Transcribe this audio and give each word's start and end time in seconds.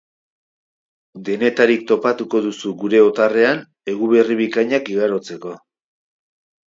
Denetarik 1.27 1.83
topatuko 1.91 2.41
duzu 2.47 2.73
gure 2.85 3.03
otarrean 3.09 3.61
eguberri 3.95 4.39
bikainak 4.41 4.91
igarotzeko. 4.95 5.55